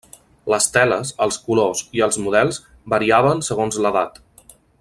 Les 0.53 0.67
teles, 0.77 1.11
els 1.25 1.37
colors 1.49 1.85
i 1.99 2.03
els 2.07 2.19
models 2.23 2.61
variaven 2.97 3.47
segons 3.53 3.83
l'edat. 3.85 4.19